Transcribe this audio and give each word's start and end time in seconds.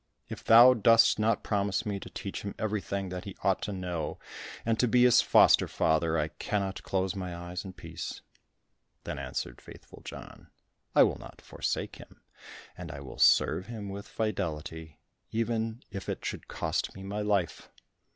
If 0.29 0.43
thou 0.43 0.73
dost 0.73 1.19
not 1.19 1.43
promise 1.43 1.85
me 1.85 1.99
to 1.99 2.09
teach 2.09 2.41
him 2.41 2.55
everything 2.57 3.09
that 3.09 3.25
he 3.25 3.37
ought 3.43 3.61
to 3.61 3.71
know, 3.71 4.17
and 4.65 4.79
to 4.79 4.87
be 4.87 5.03
his 5.03 5.21
foster 5.21 5.67
father, 5.67 6.17
I 6.17 6.29
cannot 6.29 6.81
close 6.81 7.13
my 7.15 7.35
eyes 7.35 7.63
in 7.63 7.73
peace." 7.73 8.21
Then 9.03 9.19
answered 9.19 9.61
Faithful 9.61 10.01
John, 10.03 10.49
"I 10.95 11.03
will 11.03 11.19
not 11.19 11.39
forsake 11.39 11.97
him, 11.97 12.19
and 12.75 12.89
will 12.91 13.19
serve 13.19 13.67
him 13.67 13.89
with 13.89 14.07
fidelity, 14.07 14.97
even 15.31 15.83
if 15.91 16.09
it 16.09 16.25
should 16.25 16.47
cost 16.47 16.95
me 16.95 17.03
my 17.03 17.21
life." 17.21 17.69